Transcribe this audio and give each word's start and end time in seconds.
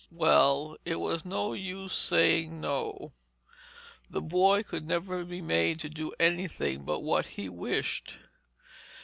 Well, 0.09 0.77
it 0.83 0.95
was 0.99 1.25
no 1.25 1.53
use 1.53 1.93
saying 1.93 2.59
'no.' 2.59 3.13
The 4.09 4.19
boy 4.19 4.63
could 4.63 4.87
never 4.87 5.23
be 5.23 5.43
made 5.43 5.79
to 5.81 5.89
do 5.89 6.11
anything 6.19 6.85
but 6.85 7.01
what 7.01 7.27
he 7.37 7.47
wished. 7.47 8.15